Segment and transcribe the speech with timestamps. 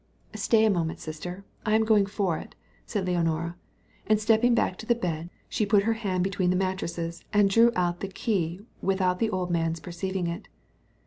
[0.33, 2.55] "Stay a moment, sister; I am going for it,"
[2.87, 3.55] said Leonora;
[4.07, 7.71] and stepping back to the bed, she put her hand between the mattresses, and drew
[7.75, 10.47] out the key without the old man's perceiving it.